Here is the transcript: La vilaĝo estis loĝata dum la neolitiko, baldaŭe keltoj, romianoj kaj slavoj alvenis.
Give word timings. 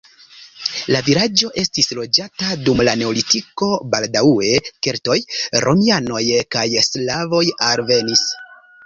La 0.93 0.99
vilaĝo 1.07 1.49
estis 1.63 1.89
loĝata 1.99 2.55
dum 2.69 2.81
la 2.89 2.95
neolitiko, 3.01 3.69
baldaŭe 3.91 4.55
keltoj, 4.87 5.19
romianoj 5.67 6.23
kaj 6.57 6.65
slavoj 6.87 7.43
alvenis. 7.69 8.25